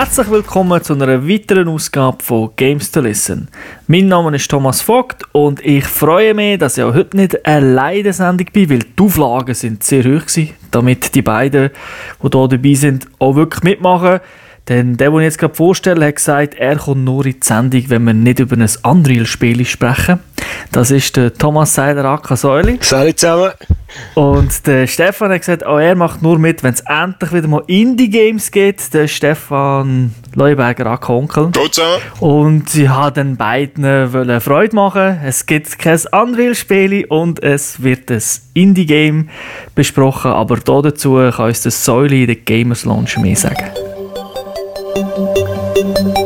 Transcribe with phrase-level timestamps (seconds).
[0.00, 3.48] Herzlich willkommen zu einer weiteren Ausgabe von Games to Listen.
[3.86, 8.10] Mein Name ist Thomas Vogt und ich freue mich, dass ich auch heute nicht alleine
[8.14, 11.68] Sendung bin, weil die Auflagen sind sehr hoch waren, damit die beiden,
[12.22, 14.20] die hier dabei sind, auch wirklich mitmachen.
[14.70, 17.82] Denn der, den ich jetzt gerade vorstelle, hat gesagt, er kommt nur in die Sendung,
[17.88, 20.20] wenn wir nicht über ein Unreal-Spiel sprechen.
[20.70, 22.78] Das ist der Thomas Seiler Aka Säuli.
[22.80, 23.50] Salut zusammen.
[24.14, 27.64] Und der Stefan hat gesagt, auch er macht nur mit, wenn es endlich wieder mal
[27.66, 28.94] Indie-Games geht.
[28.94, 31.50] Der Stefan Leuberger Aka Onkel.
[31.50, 32.00] Ciao zusammen.
[32.20, 35.18] Und ich wollte den beiden wollen Freude machen.
[35.24, 38.22] Es gibt kein Unreal-Spiel und es wird ein
[38.54, 39.30] Indie-Game
[39.74, 40.30] besprochen.
[40.30, 43.89] Aber dazu kann uns der Säuli in der Gamers Launch mehr sagen.
[45.80, 46.19] Der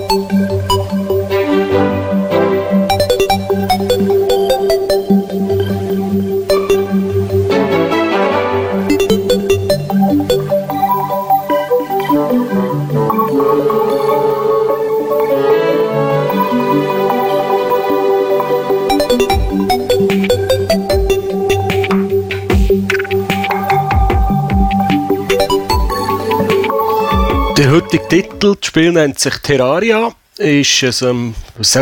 [27.74, 30.12] heutige Titel, das Spiel nennt sich Terraria.
[30.36, 31.34] Ist ein, ähm,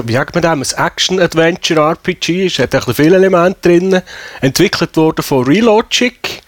[0.07, 2.47] wie das, ein Action-Adventure-RPG.
[2.47, 4.01] Es hat ein viele Elemente drin.
[4.41, 6.43] Entwickelt worden von Relogic.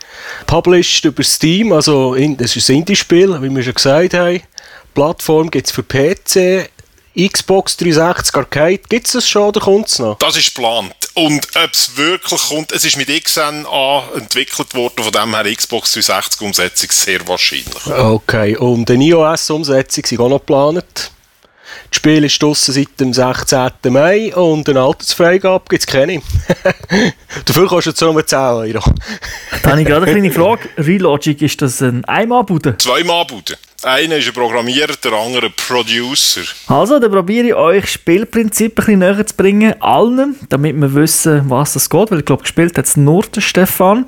[0.47, 4.41] Published über Steam, also das ist ein Indie-Spiel, wie wir schon gesagt haben.
[4.95, 6.71] Plattform gibt es für PC,
[7.15, 8.81] Xbox 360 Arcade.
[8.89, 10.17] Gibt es das schon oder kommt es noch?
[10.19, 10.95] Das ist geplant.
[11.15, 13.67] Und ob es wirklich kommt, es ist mit XN
[14.17, 17.87] entwickelt worden, von dem her Xbox 360 Umsetzung sehr wahrscheinlich.
[17.87, 21.13] Okay, und eine iOS-Umsetzung sind auch noch geplant.
[21.91, 23.71] Das Spiel ist draussen seit dem 16.
[23.91, 26.21] Mai und eine Altersfreigabe gibt es keine.
[27.45, 28.83] Dafür kostet es nur 10 Euro.
[29.63, 30.69] Da habe ich gerade eine kleine Frage.
[30.77, 32.77] Relogic, ist das ein Einmalbude?
[32.79, 33.57] Zwei Mannbuden.
[33.85, 36.41] Einer ist ein Programmierer, der andere ein Producer.
[36.69, 41.43] Also, dann probiere ich euch Spielprinzip ein bisschen näher zu bringen, allen, damit wir wissen,
[41.51, 44.07] was es geht, weil ich glaube, gespielt hat es nur der Stefan.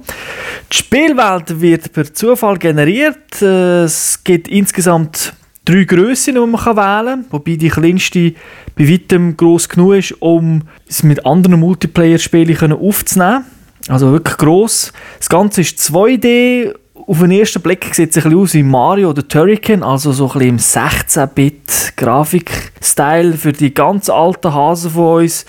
[0.73, 3.43] Die Spielwelt wird per Zufall generiert.
[3.43, 5.35] Es gibt insgesamt
[5.67, 8.33] drei Grössen, die man wählen kann, wobei die kleinste
[8.77, 13.45] bei weitem gross genug ist, um es mit anderen Multiplayer-Spielen aufzunehmen.
[13.89, 14.93] Also wirklich gross.
[15.19, 16.75] Das Ganze ist 2D.
[17.07, 20.33] Auf den ersten Blick sieht es ein bisschen aus wie Mario oder Turrican, also so
[20.33, 25.45] ein bisschen im 16-Bit-Grafik-Style für die ganz alten Hasen von uns,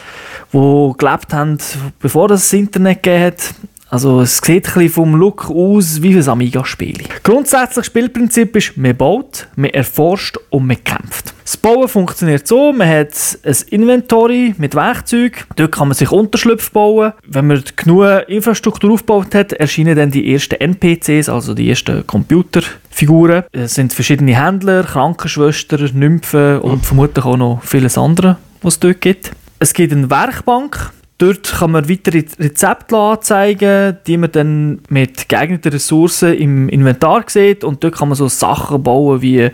[0.51, 1.57] die gelebt haben,
[1.99, 3.53] bevor es das Internet gegeben hat.
[3.89, 7.03] Also es sieht ein vom Look aus wie ein Amiga-Spiel.
[7.23, 11.33] Grundsätzlich Spielprinzip ist, man baut, man erforscht und man kämpft.
[11.43, 16.71] Das Bauen funktioniert so, man hat ein Inventory mit Werkzeugen, dort kann man sich Unterschlupf
[16.71, 17.13] bauen.
[17.25, 23.43] Wenn man genug Infrastruktur aufgebaut hat, erscheinen dann die ersten NPCs, also die ersten Computerfiguren.
[23.53, 28.99] Es sind verschiedene Händler, Krankenschwestern, Nymphen und vermutlich auch noch vieles andere, was es dort
[28.99, 29.31] gibt.
[29.59, 35.71] Es gibt eine Werkbank, Dort kann man weitere Rezepte anzeigen, die man dann mit geeigneten
[35.71, 37.63] Ressourcen im Inventar sieht.
[37.63, 39.49] Und dort kann man so Sachen bauen wie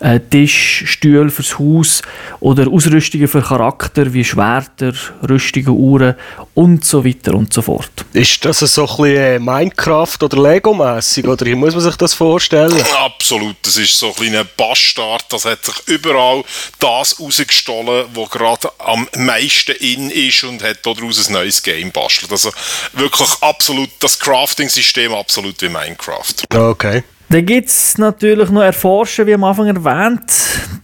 [0.00, 2.00] äh, Tisch, Stühle fürs Haus
[2.40, 4.94] oder Ausrüstungen für Charakter wie Schwerter,
[5.28, 6.14] Rüstungen, Uhren
[6.54, 7.90] und so weiter und so fort.
[8.14, 12.14] Ist das so ein bisschen äh, Minecraft oder Lego-mässig oder wie muss man sich das
[12.14, 12.82] vorstellen?
[13.04, 16.42] Absolut, das ist so ein kleiner Bastard, das hat sich überall
[16.78, 22.32] das rausgestohlen, was gerade am meisten in ist und hat daraus ein neues Game bastelt.
[22.32, 22.50] Also
[22.94, 26.34] wirklich absolut, das Crafting-System absolut wie Minecraft.
[26.54, 27.02] Okay.
[27.28, 30.30] Dann gibt es natürlich noch Erforschen, wie am Anfang erwähnt.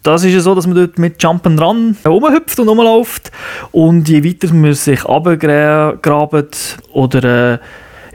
[0.02, 3.30] Das ist ja so, dass man dort mit Jump'n'Run rumhüpft und rumläuft.
[3.70, 7.58] Und je weiter man sich runtergrabt oder äh,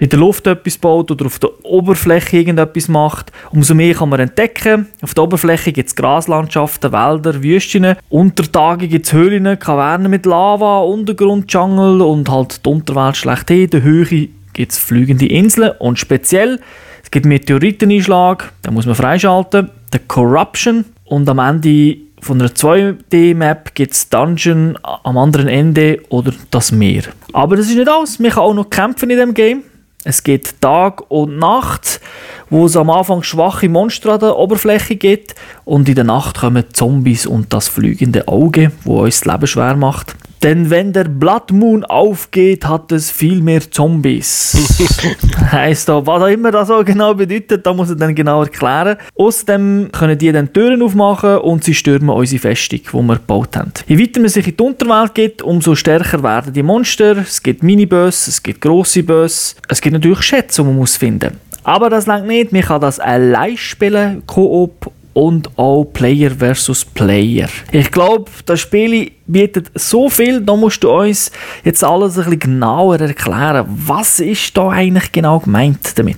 [0.03, 4.19] in der Luft etwas baut oder auf der Oberfläche irgendetwas macht, umso mehr kann man
[4.19, 4.87] entdecken.
[5.01, 7.95] Auf der Oberfläche gibt es Graslandschaften, Wälder, Wüsten.
[8.09, 13.63] Unter Tage gibt es Höhlen, Kavernen mit Lava, Untergrund, Jungle und halt die Unterwelt schlechthin.
[13.63, 16.59] In der Höhe gibt es fliegende Inseln und speziell
[17.01, 23.73] es gibt Meteoriteneinschlag, den muss man freischalten, der Corruption und am Ende von einer 2D-Map
[23.73, 27.03] gibt es Dungeon am anderen Ende oder das Meer.
[27.31, 29.63] Aber das ist nicht alles, man kann auch noch kämpfen in dem Game.
[30.05, 32.01] Es gibt Tag und Nacht,
[32.49, 35.33] wo es am Anfang schwache Monster an der Oberfläche gibt
[35.63, 39.75] und in der Nacht kommen Zombies und das fliegende Auge, wo uns das Leben schwer
[39.77, 40.15] macht.
[40.43, 44.57] Denn wenn der Blood Moon aufgeht, hat es viel mehr Zombies.
[45.51, 48.97] heisst da, was auch immer das so genau bedeutet, da muss ich dann genau erklären.
[49.15, 53.71] Außerdem können die dann Türen aufmachen und sie stürmen unsere Festung, die wir gebaut haben.
[53.87, 57.17] Je weiter man sich in die Unterwelt geht, umso stärker werden die Monster.
[57.19, 59.55] Es gibt Minibös, es gibt grosse Bös.
[59.69, 61.63] Es gibt natürlich Schätze, die man muss finden muss.
[61.63, 62.51] Aber das langt nicht.
[62.51, 67.49] Man kann das allein spielen, Koop und auch Player versus Player.
[67.71, 71.31] Ich glaube, das Spiel bietet so viel, da musst du uns
[71.63, 73.65] jetzt alles ein bisschen genauer erklären.
[73.67, 76.17] Was ist da eigentlich genau gemeint damit?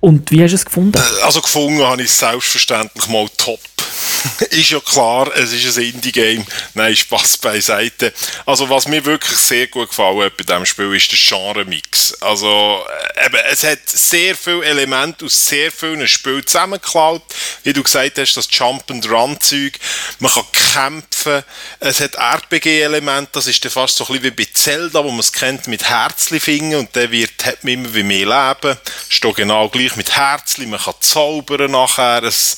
[0.00, 1.02] Und wie hast du es gefunden?
[1.24, 3.60] Also gefunden habe ich es selbstverständlich mal top
[4.50, 6.44] ist ja klar, es ist ein Indie-Game.
[6.74, 8.12] Nein, Spaß beiseite.
[8.44, 12.14] Also, was mir wirklich sehr gut gefallen hat bei diesem Spiel, ist der Genre-Mix.
[12.20, 12.84] Also,
[13.16, 17.22] äh, eben, es hat sehr viele Elemente aus sehr vielen Spielen zusammengeklaut.
[17.62, 19.78] Wie du gesagt hast, das Jump-and-Run-Zeug.
[20.18, 21.42] Man kann kämpfen.
[21.80, 23.30] Es hat RPG-Elemente.
[23.32, 25.88] Das ist dann fast so ein bisschen wie bei Zelda, wo man es kennt, mit
[25.88, 26.78] Herzli-Finger.
[26.78, 28.78] Und der wird, hat man immer wie mehr Leben.
[29.08, 30.66] Steht genau gleich mit Herzli.
[30.66, 32.22] Man kann zaubern nachher.
[32.24, 32.56] Es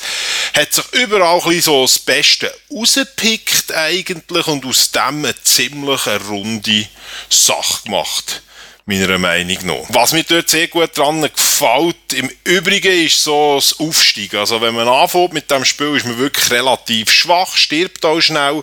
[0.54, 6.86] hat sich überall ein so das Beste rausgepickt eigentlich und aus dem eine ziemlich runde
[7.28, 8.42] Sache gemacht
[8.88, 9.84] meiner Meinung nach.
[9.90, 14.40] Was mir dort sehr gut dran gefällt, im Übrigen ist so das Aufsteigen.
[14.40, 18.62] Also wenn man anfängt mit dem Spiel, ist man wirklich relativ schwach, stirbt auch schnell,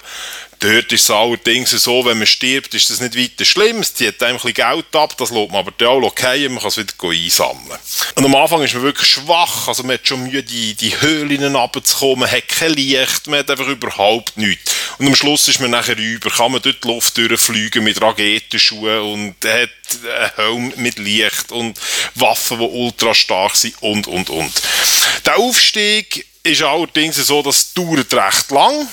[0.66, 3.82] Dort ist es allerdings so, wenn man stirbt, ist das nicht weiter schlimm.
[3.82, 6.58] Es zieht einem ein bisschen Geld ab, das lässt man aber dann auch okay, man
[6.58, 7.80] kann es wieder einsammeln.
[8.16, 11.56] Und am Anfang ist man wirklich schwach, also man hat schon Mühe, die, die Höhlen
[11.56, 14.76] runterzukommen, man hat kein Licht, man hat einfach überhaupt nichts.
[14.98, 19.02] Und am Schluss ist man nachher über, kann man dort die Luft durchfliegen mit Raketenschuhen
[19.02, 19.70] und hat
[20.04, 21.80] einen Helm mit Licht und
[22.16, 24.52] Waffen, die ultra stark sind und, und, und.
[25.28, 28.88] Der Aufstieg ist allerdings so, dass es dauert recht lang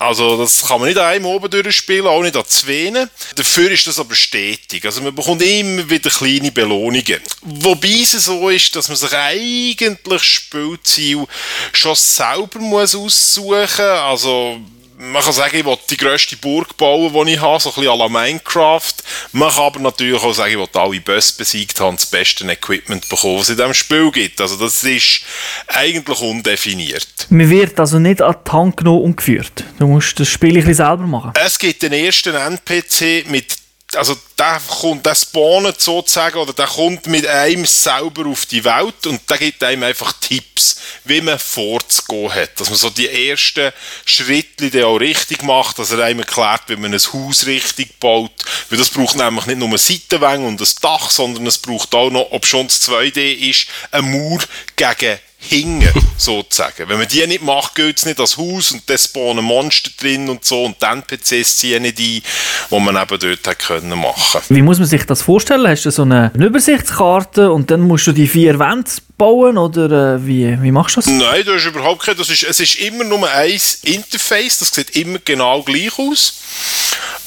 [0.00, 2.92] also das kann man nicht einem oben durchspielen, auch nicht an zwei.
[3.34, 4.84] Dafür ist das aber stetig.
[4.84, 7.20] Also man bekommt immer wieder kleine Belohnungen.
[7.42, 11.26] Wobei es so ist, dass man sich eigentlich Spielziel
[11.72, 13.80] schon selber muss aussuchen muss.
[13.80, 14.60] Also
[14.98, 17.90] man kann sagen, ich will die grösste Burg bauen, die ich habe, so ein bisschen
[17.90, 18.94] à la Minecraft.
[19.32, 23.08] Man kann aber natürlich auch sagen, ich will alle Bosse besiegt haben, das beste Equipment
[23.08, 24.40] bekommen, was es in diesem Spiel gibt.
[24.40, 25.22] Also das ist
[25.68, 27.08] eigentlich undefiniert.
[27.30, 29.64] Man wird also nicht an die Hand genommen und geführt.
[29.78, 31.32] Du musst das Spiel ein bisschen selber machen.
[31.34, 33.57] Es gibt den ersten NPC mit
[33.94, 39.06] also der kommt, der spawnet sozusagen, oder der kommt mit einem selber auf die Welt
[39.06, 42.60] und der gibt einem einfach Tipps, wie man vorzugehen hat.
[42.60, 43.72] Dass man so die ersten
[44.04, 48.32] Schritte auch richtig macht, dass er einem erklärt, wie man ein Haus richtig baut.
[48.68, 52.10] Weil das braucht nämlich nicht nur eine Seitenwänge und ein Dach, sondern es braucht auch
[52.10, 54.40] noch, ob schon es 2D ist, ein Mauer
[54.76, 56.88] gegen hingen, sozusagen.
[56.88, 60.28] Wenn man die nicht macht, geht es nicht als Haus und dann spawnen Monster drin
[60.28, 62.22] und so und dann PCs ziehen nicht ein,
[62.70, 64.40] wo man eben dort hat können machen.
[64.48, 65.66] Wie muss man sich das vorstellen?
[65.66, 70.26] Hast du so eine Übersichtskarte und dann musst du die vier Wände bauen oder äh,
[70.26, 71.10] wie, wie machst du das?
[71.10, 74.90] Nein, du hast überhaupt kein, das ist, es ist immer nur ein Interface, das sieht
[74.90, 76.40] immer genau gleich aus.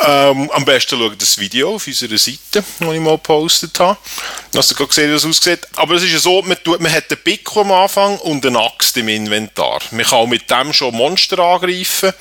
[0.03, 3.97] Ähm, am besten schaut das Video auf unserer Seite, das ich mal gepostet habe.
[4.55, 5.67] Hast du gerade gesehen, wie das aussieht.
[5.75, 8.97] Aber es ist so, man, tut, man hat einen Pick am Anfang und eine Axt
[8.97, 9.79] im Inventar.
[9.91, 12.13] Man kann auch mit dem schon Monster angreifen,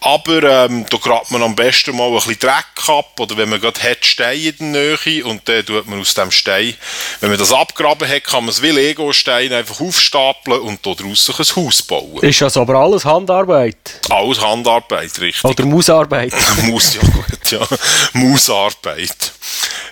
[0.00, 3.60] aber ähm, da grabt man am besten mal ein bisschen Dreck ab oder wenn man
[3.60, 6.74] gerade hat, Steine in der Nähe und dann tut man aus dem Stein,
[7.20, 8.70] wenn man das abgraben hat, kann man es wie
[9.00, 12.22] Lego-Steine einfach aufstapeln und daraus ein Haus bauen.
[12.22, 14.00] Ist also aber alles Handarbeit?
[14.08, 15.44] Alles Handarbeit, richtig.
[15.44, 16.32] Oder Mausarbeit?
[16.62, 17.66] Maus, ja gut, ja.
[18.12, 19.32] Mausarbeit.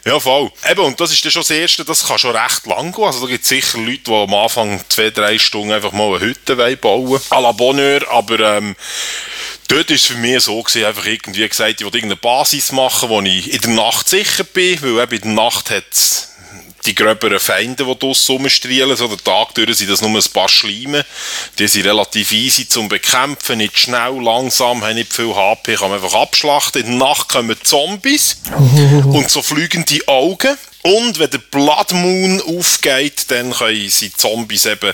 [0.04, 0.50] Ja, voll.
[0.70, 3.04] Eben, und das ist dann schon das Erste, das kann schon recht lang gehen.
[3.04, 6.20] Also da gibt es sicher Leute, die am Anfang zwei, drei Stunden einfach mal eine
[6.20, 7.20] Hütte bauen wollen.
[7.30, 8.76] À la Bonheur, aber ähm,
[9.68, 13.08] dort war es für mich so gewesen, einfach irgendwie gesagt, ich will irgendeine Basis machen,
[13.08, 16.27] wo ich in der Nacht sicher bin, weil eben in der Nacht hat
[16.88, 18.96] die gröberen Feinde, die draussen rumstrielen.
[18.96, 21.04] So, den Tag durch sind das nur ein paar Schleime.
[21.58, 26.02] Die sind relativ easy zum Bekämpfen, nicht schnell, langsam, haben nicht viel HP, kann man
[26.02, 26.82] einfach abschlachten.
[26.82, 28.40] In der Nacht kommen Zombies
[29.04, 30.56] und so fliegende Augen.
[30.82, 34.92] Und wenn der Blood Moon aufgeht, dann können sie Zombies eben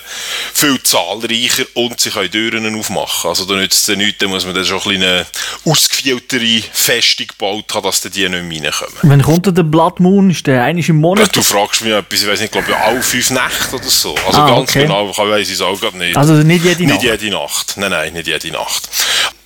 [0.53, 3.29] viel zahlreicher und sie können Türen aufmachen.
[3.29, 5.25] Also da nützt es nichts, da muss man dann schon eine
[5.63, 8.99] ausgefilterte Festung gebaut haben, dass die nicht mehr reinkommen.
[9.03, 10.31] Wann kommt der Blood Moon?
[10.31, 11.35] Ist der eigentlich im Monat?
[11.35, 14.15] Du fragst mich etwas, ich weiß nicht, glaube ich, alle fünf Nächte oder so.
[14.25, 14.81] Also ah, ganz okay.
[14.83, 16.17] genau, ich weiß es auch gerade nicht.
[16.17, 17.03] Also nicht jede Nacht?
[17.03, 17.77] Nicht jede Nacht.
[17.77, 18.89] Nein, nein, nicht jede Nacht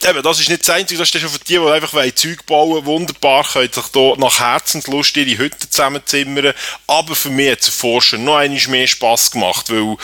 [0.06, 2.86] eben, das ist nicht das Einzige, das ist schon für die, die einfach Zeug bauen
[2.86, 6.54] wunderbar, können sich hier nach Herzenslust ihre Hütte zusammenzimmern.
[6.88, 9.98] Aber für mich hat es Forschen noch einmal mehr Spass gemacht, weil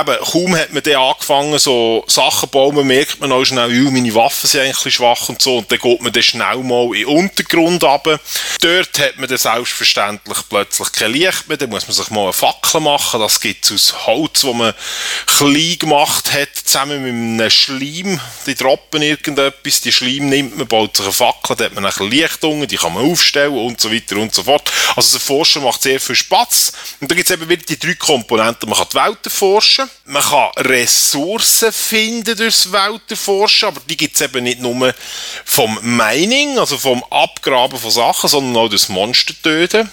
[0.00, 4.14] eben, kaum hat man dann angefangen, so Sachen zu bauen, merkt man auch schnell, meine
[4.14, 7.06] Waffen sind eigentlich schwach und so, und dann geht man dann schnell mal in den
[7.06, 8.20] Untergrund runter.
[8.60, 12.32] Dort hat man dann selbstverständlich plötzlich kein Licht mehr, dann muss man sich mal eine
[12.32, 14.74] Fackel machen, das gibt es aus Holz, das man
[15.26, 20.66] klein gemacht hat, zusammen mit einem Schleim, die droppen irgendwie irgendetwas, die Schleim nimmt man,
[20.66, 23.92] baut sich eine Fackel, da hat man nachher Lichtungen, die kann man aufstellen und so
[23.92, 24.70] weiter und so fort.
[24.96, 26.72] Also das Forschen macht sehr viel Spaß.
[27.00, 28.68] Und da gibt es eben wieder die drei Komponenten.
[28.68, 34.14] Man kann die Welt erforschen, man kann Ressourcen finden durchs Welt erforschen, aber die gibt
[34.14, 34.94] es eben nicht nur
[35.44, 39.90] vom Mining, also vom Abgraben von Sachen, sondern auch durchs Monster töten.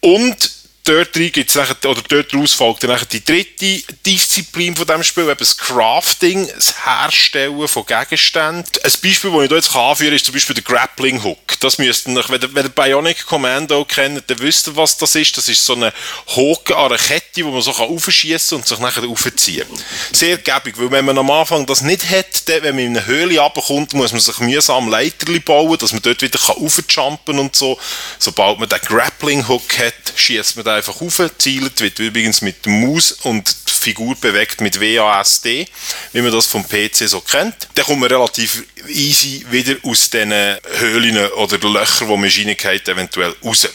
[0.00, 0.55] Und
[0.86, 5.36] dort gibt's nachher, oder dort daraus folgt dann die dritte Disziplin von diesem Spiel, eben
[5.38, 8.64] das Crafting, das Herstellen von Gegenständen.
[8.82, 11.60] Ein Beispiel, das ich hier jetzt anführen kann, ist zum Beispiel der Grappling Hook.
[11.60, 15.14] Das müsst ihr, wenn ihr, wenn ihr Bionic Commando kennt, dann wisst ihr, was das
[15.14, 15.36] ist.
[15.36, 15.92] Das ist so eine
[16.34, 19.82] Hook an einer Kette, wo man so aufschießen und sich nachher aufziehen kann.
[20.12, 23.06] Sehr gäbig, weil wenn man am Anfang das nicht hat, dann, wenn man in eine
[23.06, 27.78] Höhle runterkommt, muss man sich mühsam Leiterli bauen, dass man dort wieder aufjumpen und so.
[28.18, 32.64] Sobald man den Grappling Hook hat, schießt man den einfach auf, zielt, wird übrigens mit
[32.64, 35.66] der Maus und die Figur bewegt mit WASD,
[36.12, 37.68] wie man das vom PC so kennt.
[37.74, 43.34] Dann kommt man relativ easy wieder aus diesen Höhlen oder Löchern, wo man reingeht, eventuell
[43.44, 43.68] raus.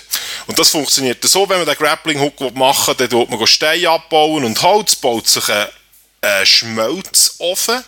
[0.47, 3.89] Und das funktioniert so, wenn man den Grappling Hook machen will, dann tut man Steine
[3.89, 7.83] abbauen und Holz, baut sich ein Schmelzofen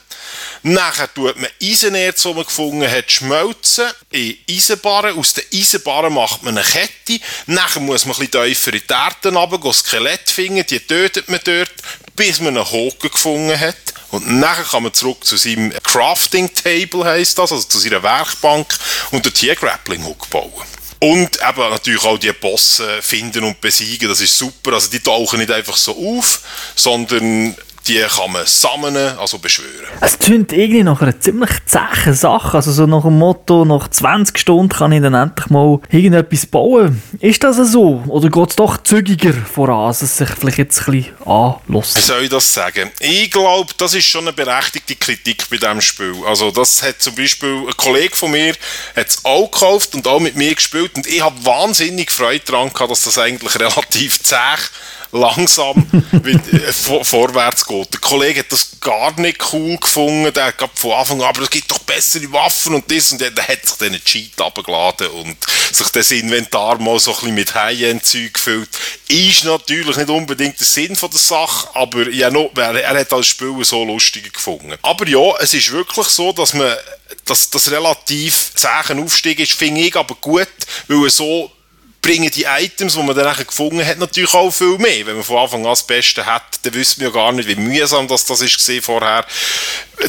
[0.64, 5.18] Nachher tut man Eisenerz, das man gefunden hat, schmelzen in Eisenbarren.
[5.18, 7.24] Aus den Eisenbarren macht man eine Kette.
[7.48, 11.40] Nachher muss man ein bisschen tiefer in die Erde runter, Skelett finden, die tötet man
[11.44, 11.74] dort,
[12.16, 13.76] bis man einen Haken gefunden hat.
[14.12, 18.78] Und nachher kann man zurück zu seinem Crafting Table, heisst das, also zu seiner Werkbank,
[19.12, 20.52] und dort hier Grappling Hook bauen.
[21.00, 24.74] Und eben natürlich auch die Bosse finden und besiegen, das ist super.
[24.74, 26.40] Also die tauchen nicht einfach so auf,
[26.76, 29.70] sondern die kann man sammeln, also beschwören.
[30.00, 32.58] Es klingt irgendwie nach einer ziemlich zähen Sache.
[32.58, 37.02] Also so nach dem Motto, nach 20 Stunden kann ich dann endlich mal irgendetwas bauen.
[37.20, 38.04] Ist das so?
[38.08, 41.98] Oder geht es doch zügiger voran, dass es sich vielleicht jetzt ein bisschen anlässt?
[41.98, 42.92] Wie soll ich das sagen?
[43.00, 46.16] Ich glaube, das ist schon eine berechtigte Kritik bei diesem Spiel.
[46.26, 48.54] Also das hat zum Beispiel ein Kollege von mir
[48.96, 52.72] hat es auch gekauft und auch mit mir gespielt und ich habe wahnsinnig Freude daran
[52.72, 54.36] gehabt, dass das eigentlich relativ zäh
[55.14, 57.94] langsam äh, vorwärts geht.
[57.94, 60.34] Der Kollege hat das gar nicht cool gefunden.
[60.34, 63.12] Der hat von Anfang an, aber es gibt doch bessere Waffen und das.
[63.12, 65.38] Und der, der hat sich dann einen Cheat abgeladen und
[65.72, 68.70] sich das Inventar mal so ein bisschen mit High-End-Zeug gefüllt.
[69.08, 73.12] Ist natürlich nicht unbedingt der Sinn von der Sache, aber ja, no, er, er hat
[73.12, 74.74] das Spiel so lustig gefunden.
[74.82, 76.74] Aber ja, es ist wirklich so, dass man
[77.26, 80.48] dass das relativ zähen Aufstieg ist, finde ich aber gut,
[80.88, 81.52] weil er so
[82.04, 85.08] bringen die Items, die man dann gefunden hat, natürlich auch viel mehr.
[85.08, 87.56] Wenn man von Anfang an das Beste hat, dann wissen wir ja gar nicht, wie
[87.56, 89.26] mühsam das, das ist vorher.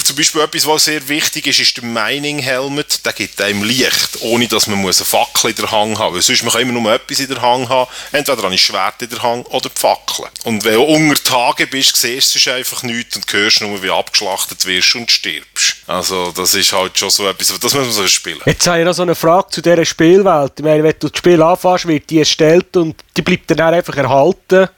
[0.02, 3.04] Zum Beispiel etwas, was sehr wichtig ist, ist der Mining Helmet.
[3.06, 6.26] Der gibt einem Licht, ohne dass man eine Fackel in der Hand haben muss.
[6.26, 7.90] Sonst man kann immer nur etwas in der Hand haben.
[8.10, 10.26] Entweder ein Schwert in der Hand oder die Fackel.
[10.44, 14.66] Und wenn du unter Tage bist, siehst du einfach nichts und hörst nur, wie abgeschlachtet
[14.66, 15.76] wirst und stirbst.
[15.86, 18.40] Also das ist halt schon so etwas, das muss man so spielen.
[18.46, 20.52] Jetzt habe ich noch so eine Frage zu dieser Spielwelt.
[20.56, 23.96] Ich meine, wenn du das Spiel anfängst, wird die erstellt und die bleibt dann einfach
[23.96, 24.68] erhalten.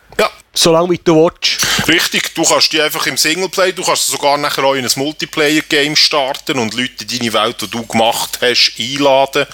[0.57, 1.59] Solange wie du willst.
[1.87, 5.95] Richtig, du kannst die einfach im Singleplay, du kannst sogar nachher auch in ein Multiplayer-Game
[5.95, 9.47] starten und Leute in deine Welt, die du gemacht hast, einladen.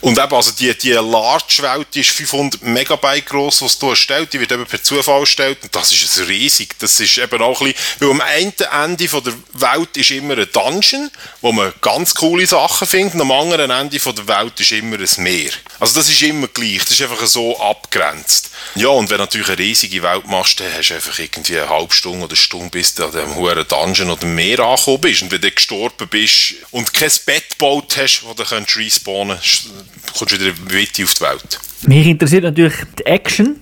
[0.00, 4.40] Und eben, also die, die Large-Welt, die ist 500 Megabyte groß, was du erstellt, die
[4.40, 6.74] wird eben per Zufall erstellt und das ist riesig.
[6.80, 10.48] Das ist eben auch ein bisschen, weil am einen Ende der Welt ist immer ein
[10.52, 14.96] Dungeon, wo man ganz coole Sachen findet, und am anderen Ende der Welt ist immer
[14.96, 15.52] ein Meer.
[15.78, 18.50] Also das ist immer gleich, das ist einfach so abgrenzt.
[18.74, 21.92] Ja, und wenn natürlich eine riesige Welt machst, dann hast du einfach irgendwie eine halbe
[21.92, 25.22] Stunde oder eine Stunde, bis du an dem hohen Dungeon oder Meer angekommen bist.
[25.22, 29.70] Und wenn du gestorben bist und kein Bett gebaut hast, wo du respawnen kannst,
[30.18, 31.60] kommst du wieder weiter auf die Welt.
[31.82, 33.60] Mich interessiert natürlich die Action.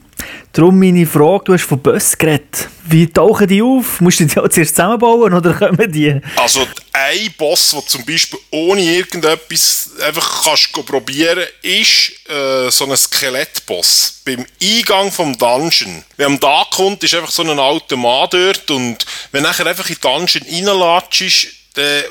[0.52, 2.68] Darum meine Frage, du hast von Böss geredet.
[2.84, 4.00] Wie tauchen die auf?
[4.00, 6.20] Musst du die auch zuerst zusammenbauen oder kommen die?
[6.36, 12.96] Also ein Boss, der zum Beispiel ohne irgendetwas einfach kannst probieren ist äh, so ein
[12.96, 14.22] Skelettboss.
[14.24, 16.02] Beim Eingang vom Dungeon.
[16.16, 19.88] Wenn man da kommt, ist einfach so ein alter Mann dort und wenn nachher einfach
[19.88, 21.60] in den Dungeon reinlatschst,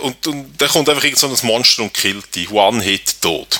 [0.01, 2.49] und, und dann kommt einfach irgend so ein Monster und killt dich.
[2.49, 3.59] One-Hit tot.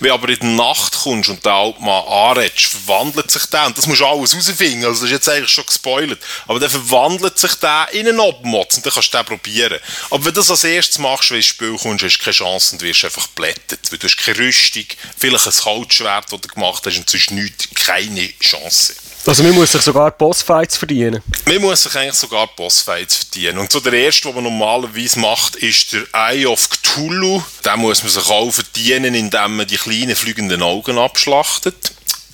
[0.00, 3.86] Wenn aber in die Nacht kommst und den Altmann anredest, verwandelt sich der, und das
[3.86, 7.54] musst du alles rausfinden, also das ist jetzt eigentlich schon gespoilert, aber dann verwandelt sich
[7.56, 9.78] der in einen Obmotz und dann kannst du den probieren.
[10.10, 12.34] Aber wenn du das als erstes machst, wenn du ins Spiel kommst, hast du keine
[12.34, 13.90] Chance und wirst einfach blättet.
[13.90, 14.84] Weil du hast keine Rüstung,
[15.16, 18.94] vielleicht ein Holzschwert, das du gemacht hast und sonst nichts, keine Chance.
[19.24, 21.22] Also man muss sich sogar Bossfights verdienen?
[21.46, 23.58] Man muss sich eigentlich sogar Bossfights verdienen.
[23.58, 27.40] Und so der erste, den man normalerweise macht, ist der Eye of Cthulhu.
[27.64, 31.92] Den muss man sich auch verdienen, indem man die kleinen fliegenden Augen abschlachtet.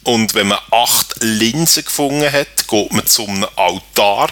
[0.09, 4.31] Und wenn man acht Linsen gefunden hat, geht man zu einem Altar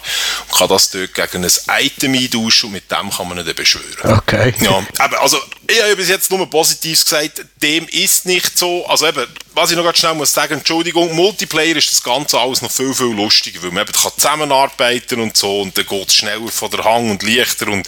[0.49, 3.55] und kann das dort gegen ein Item eintauschen und mit dem kann man ihn dann
[3.55, 4.19] beschwören.
[4.19, 4.55] Okay.
[4.61, 8.87] Ja, aber also, ich habe bis jetzt nur Positives gesagt, dem ist nicht so.
[8.87, 12.63] Also eben, was ich noch ganz schnell muss sagen, Entschuldigung, Multiplayer ist das Ganze alles
[12.63, 16.15] noch viel, viel lustiger, weil man eben kann zusammenarbeiten und so und dann geht es
[16.15, 17.87] schneller von der Hang und leichter und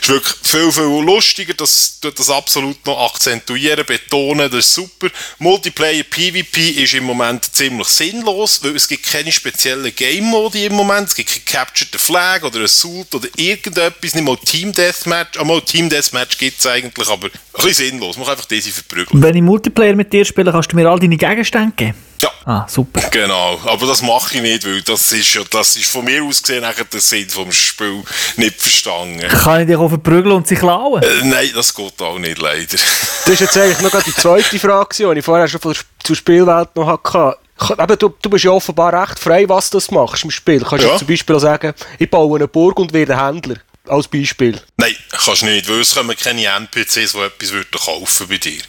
[0.00, 5.08] ist wirklich viel, viel lustiger, das tut das absolut noch akzentuieren, betonen, das ist super.
[5.38, 11.08] Multiplayer PvP ist im Moment ziemlich sinnlos, weil es gibt keine speziellen Game-Modi im Moment,
[11.08, 15.60] es gibt kein Capture the Flag oder Assault oder irgendetwas, nicht mal Team Deathmatch, einmal
[15.62, 19.22] Team Deathmatch gibt es eigentlich, aber ein bisschen sinnlos, kann einfach diese verprügeln.
[19.22, 22.09] Wenn ich Multiplayer mit dir spiele, kannst du mir all deine Gegenstände geben?
[22.20, 22.30] Ja.
[22.44, 23.00] Ah, super.
[23.10, 26.42] Genau, aber das mache ich nicht, weil das ist ja, das ist von mir aus
[26.42, 28.02] gesehen nachher der Sinn vom Spiel
[28.36, 29.20] nicht verstanden.
[29.28, 31.02] Kann ich dich auch verprügeln und sie klauen?
[31.02, 32.76] Äh, nein, das geht auch nicht, leider.
[33.26, 36.16] Das ist jetzt eigentlich noch die zweite Frage, die ich vorher schon von der, zur
[36.16, 37.36] Spielwelt noch hatte.
[37.78, 40.64] Eben, du, du bist ja offenbar recht frei, was du machst im Spiel.
[40.68, 40.92] Kannst Ja.
[40.92, 43.56] du zum Beispiel auch sagen, ich baue eine Burg und werde Händler.
[43.90, 44.60] Als Beispiel.
[44.76, 48.60] Nein, kannst nicht, weil es kommen keine NPCs, die etwas kaufen bei dir.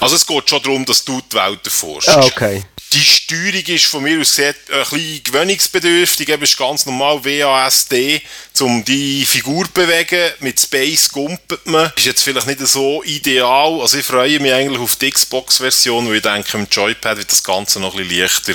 [0.00, 2.10] Also es geht schon darum, dass du die Welt erforschst.
[2.10, 2.62] Ah, okay.
[2.94, 6.28] Die Steuerung ist von mir aus gesehen ein bisschen gewöhnungsbedürftig.
[6.28, 8.22] Eben ist ganz normal WASD,
[8.60, 10.32] um die Figur zu bewegen.
[10.38, 11.92] Mit Space gumpelt man.
[11.96, 13.80] Ist jetzt vielleicht nicht so ideal.
[13.80, 17.42] Also ich freue mich eigentlich auf die Xbox-Version, weil ich denke, mit Joypad wird das
[17.42, 18.54] Ganze noch ein bisschen leichter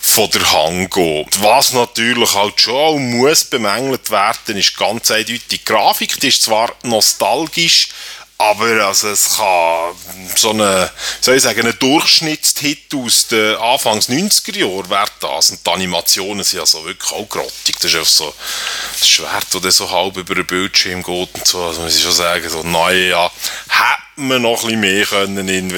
[0.00, 1.26] von der Hand gehen.
[1.38, 6.18] Was natürlich halt schon auch muss bemängelt werden, ist ganz eindeutig die Grafik.
[6.18, 7.90] Die ist zwar nostalgisch,
[8.40, 9.94] aber also es kann
[10.34, 15.50] so eine, soll ich sagen, ein Durchschnittshit aus den Anfangs 90er Jahren wäre das.
[15.50, 17.74] Und die Animationen sind also wirklich auch grottig.
[17.74, 18.34] Das ist einfach so
[18.98, 21.64] das Schwert, das so halb über den Bildschirm geht und so.
[21.64, 23.30] Also muss ich schon sagen, so, naja,
[23.68, 25.70] hätte man noch ein bisschen mehr können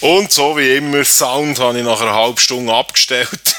[0.00, 3.28] Und so wie immer, Sound habe ich nach einer halben Stunde abgestellt.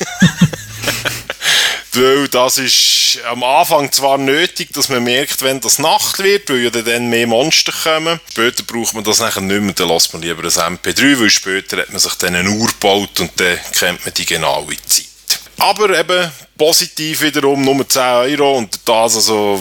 [1.93, 6.63] Weil das ist am Anfang zwar nötig, dass man merkt, wenn das Nacht wird, weil
[6.63, 8.19] ja dann mehr Monster kommen.
[8.29, 11.77] Später braucht man das nachher nicht mehr, dann lässt man lieber ein MP3, weil später
[11.77, 15.05] hat man sich dann eine Uhr gebaut und dann kennt man die genaue Zeit.
[15.57, 19.59] Aber eben positiv wiederum nur 10 Euro und das also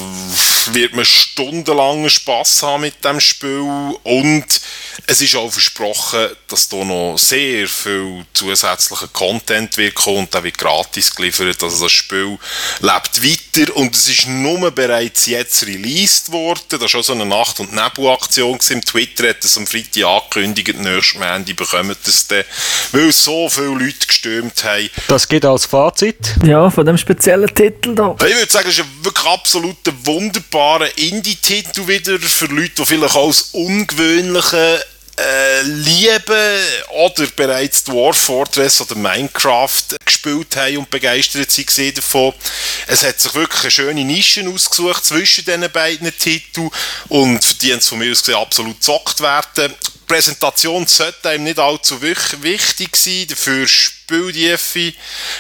[0.73, 4.61] wird man stundenlangen Spaß haben mit dem Spiel und
[5.07, 10.45] es ist auch versprochen, dass da noch sehr viel zusätzlicher Content wird kommen und der
[10.45, 11.63] wird gratis geliefert.
[11.63, 12.39] Also das Spiel
[12.81, 16.63] lebt weiter und es ist nur bereits jetzt released worden.
[16.71, 18.83] Das war schon so eine Nacht- und Nebelaktion gewesen.
[18.83, 22.45] Twitter hat es am Freitag angekündigt, nächstes Ende bekommen es dann,
[22.93, 24.89] weil so viele Leute gestürmt haben.
[25.09, 26.35] Das geht als Fazit.
[26.45, 28.17] Ja, von dem speziellen Titel da.
[28.21, 33.17] Ich würde sagen, es ist ein wirklich absolut wunderbarer Indie-Titel wieder für Leute, die vielleicht
[33.17, 34.85] als ungewöhnliche
[35.17, 42.33] äh, lieben oder bereits Dwarf Fortress oder Minecraft gespielt haben und begeistert sind davon.
[42.87, 46.71] Es hat sich wirklich eine schöne Nische ausgesucht zwischen diesen beiden Titeln
[47.09, 49.75] und verdient es von mir aus gesehen absolut gezockt werden.
[50.15, 54.93] Die Präsentation sollte einem nicht allzu wich- wichtig sein, dafür Spieltiefe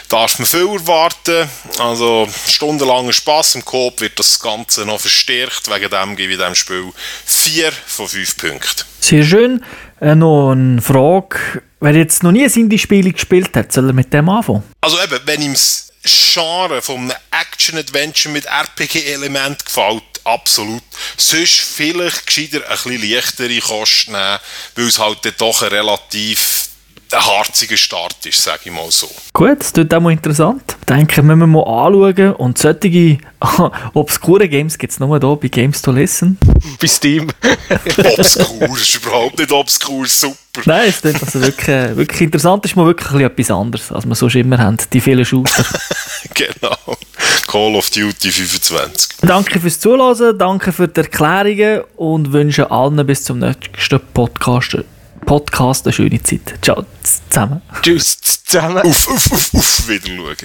[0.09, 1.49] darf man viel erwarten.
[1.79, 5.71] Also stundenlanger Spaß im Coop wird das Ganze noch verstärkt.
[5.71, 6.91] Wegen dem gebe ich dem Spiel
[7.25, 8.85] 4 von 5 Punkten.
[8.99, 9.65] Sehr schön.
[10.01, 11.63] Äh, noch eine Frage.
[11.79, 14.65] Wer jetzt noch nie ein Indie-Spiel gespielt hat, soll er mit dem anfangen?
[14.81, 20.83] Also eben, wenn ihm das Genre von einem Action-Adventure mit RPG-Element gefällt, absolut.
[21.17, 24.39] Sonst vielleicht gescheiter ein bisschen leichtere Kosten nehmen,
[24.75, 26.64] weil es halt dann doch relativ
[27.15, 29.09] ein harziger Start ist, sage ich mal so.
[29.33, 30.77] Gut, das klingt auch mal interessant.
[30.89, 32.35] Denke, müssen wir mal anschauen.
[32.35, 33.19] Und solche
[33.95, 36.39] obskure Games gibt es nur hier bei Games to Listen.
[36.81, 37.29] Bei Steam.
[38.19, 40.39] Obskur ist überhaupt nicht obskur, super.
[40.67, 42.65] Nein, es klingt also wirklich, wirklich interessant.
[42.65, 44.79] ist mal wirklich etwas anderes, als wir sonst immer haben.
[44.93, 45.65] Die vielen Shooter.
[46.35, 46.97] Genau.
[47.47, 49.19] Call of Duty 25.
[49.21, 54.79] danke fürs Zuhören, danke für die Erklärungen und wünsche allen bis zum nächsten Podcast,
[55.25, 56.55] Podcast, eine schöne Zeit.
[56.63, 57.63] Ciao zusammen.
[57.83, 58.83] Tschüss zusammen.
[58.85, 60.37] Uff, uff, uff, uff, wieder schauen.